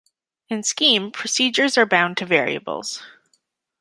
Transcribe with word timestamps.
In 0.49 0.63
Scheme, 0.63 1.11
procedures 1.11 1.77
are 1.77 1.85
bound 1.85 2.17
to 2.17 2.25
variables. 2.25 3.03